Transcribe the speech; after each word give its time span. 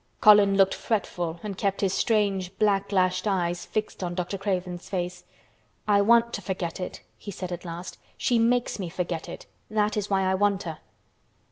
Colin 0.19 0.57
looked 0.57 0.73
fretful 0.73 1.39
and 1.43 1.59
kept 1.59 1.81
his 1.81 1.93
strange 1.93 2.57
black 2.57 2.91
lashed 2.91 3.27
eyes 3.27 3.67
fixed 3.67 4.03
on 4.03 4.15
Dr. 4.15 4.35
Craven's 4.35 4.89
face. 4.89 5.25
"I 5.87 6.01
want 6.01 6.33
to 6.33 6.41
forget 6.41 6.79
it," 6.79 7.01
he 7.19 7.29
said 7.29 7.51
at 7.51 7.65
last. 7.65 7.99
"She 8.17 8.39
makes 8.39 8.79
me 8.79 8.89
forget 8.89 9.29
it. 9.29 9.45
That 9.69 9.95
is 9.95 10.09
why 10.09 10.21
I 10.23 10.33
want 10.33 10.63
her." 10.63 10.79